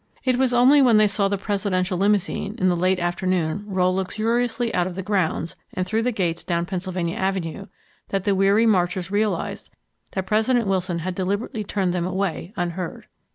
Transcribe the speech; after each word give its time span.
It 0.23 0.39
was 0.39 0.51
only 0.51 0.81
when 0.81 0.97
they 0.97 1.05
saw 1.05 1.27
the 1.27 1.37
Presidential 1.37 1.95
limousine, 1.95 2.55
in 2.57 2.69
the 2.69 2.75
late 2.75 2.97
afternoon, 2.97 3.65
roll 3.67 3.93
luxuriously 3.93 4.73
out 4.73 4.87
of 4.87 4.95
the 4.95 5.03
grounds, 5.03 5.55
and 5.75 5.85
through 5.85 6.01
the 6.01 6.11
gates 6.11 6.43
down 6.43 6.65
Pennsylvania 6.65 7.15
Avenue, 7.17 7.67
that 8.09 8.23
the 8.23 8.33
weary 8.33 8.65
marchers 8.65 9.11
realized 9.11 9.69
that 10.13 10.25
President 10.25 10.65
Wilson 10.65 10.97
had 11.05 11.13
deliberately 11.13 11.63
turned 11.63 11.93
them 11.93 12.07
away 12.07 12.51
unheard! 12.55 13.05